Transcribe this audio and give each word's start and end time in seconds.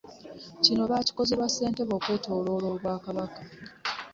Kino 0.63 0.81
baakikoze 0.91 1.33
ku 1.33 1.39
lwa 1.39 1.47
Ssentebe 1.51 1.93
okwetoolola 1.95 2.65
obwakabaka. 2.73 3.41